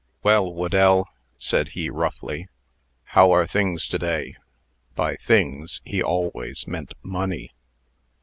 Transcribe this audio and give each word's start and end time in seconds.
"Well, 0.23 0.51
Whedell," 0.51 1.05
said 1.37 1.67
he, 1.77 1.91
roughly, 1.91 2.47
"how 3.03 3.29
are 3.31 3.45
things 3.45 3.87
to 3.89 3.99
day?" 3.99 4.35
By 4.95 5.15
"things," 5.17 5.79
he 5.85 6.01
always 6.01 6.65
meant 6.67 6.95
money. 7.03 7.51